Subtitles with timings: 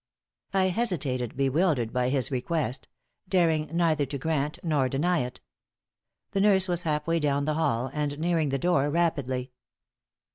[0.51, 2.87] I hesitated, bewildered by his request;
[3.29, 5.41] daring neither to grant nor deny it.
[6.31, 9.51] The nurse was half way down the hall, and nearing the door rapidly.